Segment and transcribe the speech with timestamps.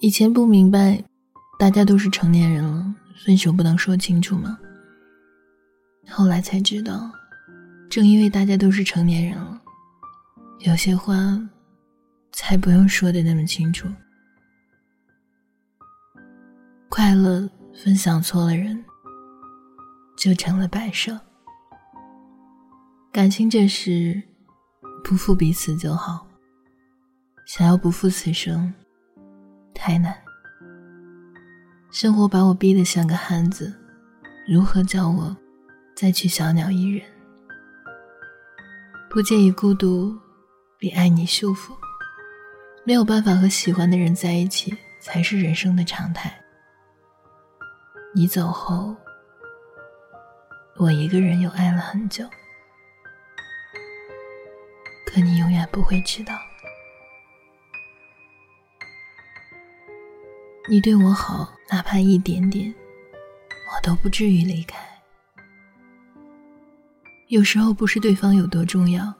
[0.00, 1.02] 以前不明白，
[1.58, 2.94] 大家都是成年人了，
[3.24, 4.58] 分手不能说清楚吗？
[6.10, 7.10] 后来才知道，
[7.88, 9.60] 正因为大家都是成年人了，
[10.60, 11.16] 有些话
[12.32, 13.88] 才不用说的那么清楚。
[16.90, 17.48] 快乐
[17.82, 18.84] 分享错了人，
[20.16, 21.18] 就成了摆设。
[23.10, 24.22] 感情这事，
[25.02, 26.26] 不负彼此就好。
[27.46, 28.72] 想要不负此生，
[29.74, 30.16] 太难。
[31.90, 33.72] 生活把我逼得像个汉子，
[34.48, 35.36] 如何叫我
[35.94, 37.06] 再去小鸟依人？
[39.10, 40.18] 不介意孤独，
[40.78, 41.76] 比爱你舒服。
[42.84, 46.34] 没有办法和喜欢的人在一起，才是人生的常态。
[48.14, 48.94] 你走后，
[50.76, 52.28] 我一个人又爱了很久，
[55.06, 56.34] 可你永远不会知道。
[60.66, 62.74] 你对我好，哪怕一点点，
[63.70, 64.78] 我都不至于离开。
[67.28, 69.12] 有时候不是对方有多重要，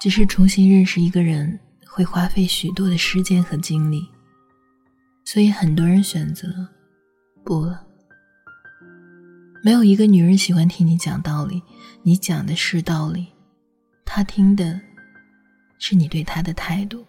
[0.00, 4.08] 只是重新认识一个人会花费许多的时间和精力，
[5.26, 6.48] 所以很多人选择
[7.44, 7.78] 不了。
[9.62, 11.62] 没有一个女人喜欢听你讲道理，
[12.02, 13.26] 你讲的是道理，
[14.06, 14.80] 她听的
[15.78, 17.06] 是你对她的态度。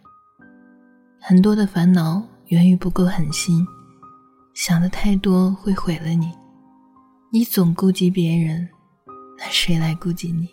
[1.18, 2.22] 很多的烦恼。
[2.48, 3.66] 源于不够狠心，
[4.54, 6.32] 想的太多会毁了你。
[7.32, 8.68] 你总顾及别人，
[9.38, 10.48] 那谁来顾及你？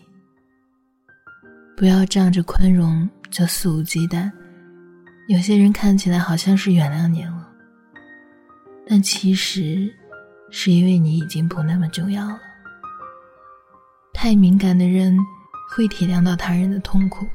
[1.76, 4.30] 不要仗着宽容就肆无忌惮。
[5.28, 7.48] 有些人看起来好像是原谅你了，
[8.86, 9.94] 但其实
[10.50, 12.38] 是因为你已经不那么重要了。
[14.12, 15.16] 太敏感的人
[15.70, 17.26] 会体谅到他人的痛苦，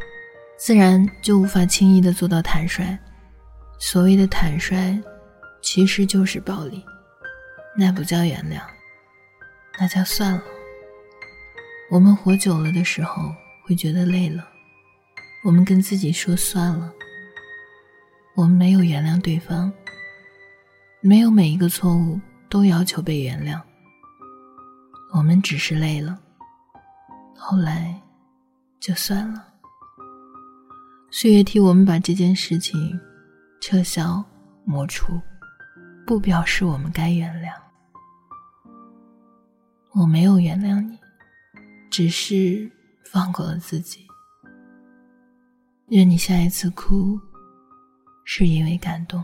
[0.58, 2.98] 自然就无法轻易的做到坦率。
[3.78, 5.02] 所谓的坦率，
[5.62, 6.84] 其实就是暴力，
[7.78, 8.62] 那不叫原谅，
[9.80, 10.42] 那叫算了。
[11.92, 13.32] 我们活久了的时候，
[13.64, 14.48] 会觉得累了，
[15.44, 16.92] 我们跟自己说算了。
[18.36, 19.72] 我们没有原谅对方，
[21.00, 22.20] 没有每一个错误
[22.50, 23.62] 都要求被原谅，
[25.14, 26.18] 我们只是累了，
[27.38, 28.02] 后来
[28.80, 29.46] 就算了。
[31.12, 33.00] 岁月替我们把这件事情。
[33.68, 34.24] 撤销、
[34.64, 35.20] 抹除，
[36.06, 37.52] 不表示我们该原谅。
[40.00, 41.00] 我没有原谅你，
[41.90, 42.72] 只是
[43.06, 44.06] 放过了自己。
[45.88, 47.20] 愿你下一次哭，
[48.24, 49.24] 是因为感动。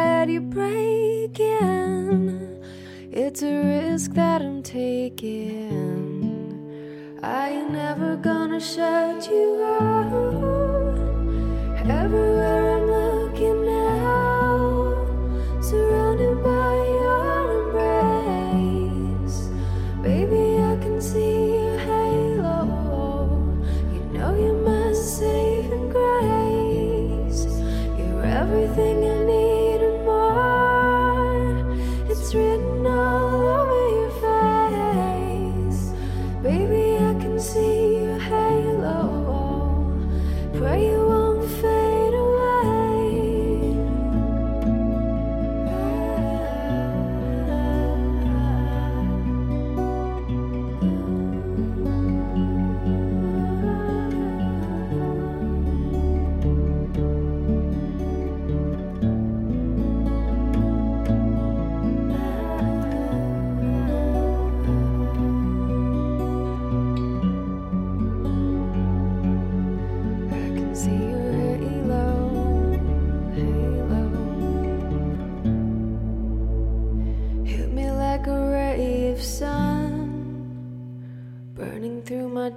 [0.31, 2.29] had you breaking.
[3.11, 5.99] It's a risk that I'm taking.
[7.21, 10.11] I ain't never gonna shut you out.
[11.89, 15.05] Everywhere I'm looking now,
[15.61, 19.39] surrounded by your embrace.
[20.01, 22.59] Baby, I can see your halo.
[23.93, 27.45] You know you're my saving grace.
[27.97, 28.91] You're everything.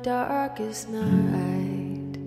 [0.04, 2.18] Darkest night.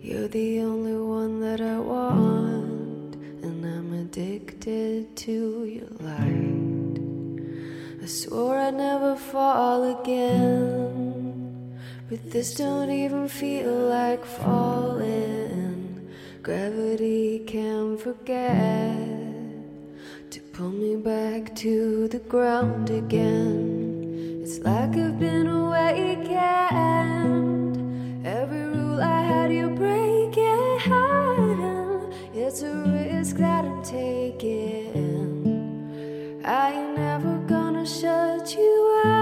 [0.00, 7.00] You're the only one that I want, and I'm addicted to your light.
[8.02, 11.78] I swore I'd never fall again.
[12.08, 16.10] But this don't even feel like falling.
[16.42, 18.96] Gravity can forget
[20.30, 23.77] to pull me back to the ground again.
[24.58, 30.80] It's like I've been awake and every rule I had you breaking.
[32.34, 34.90] It's a risk that I'm taking.
[36.44, 39.17] I ain't never gonna shut you out.